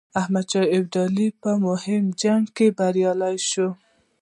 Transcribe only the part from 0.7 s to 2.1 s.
ابدالي په مهم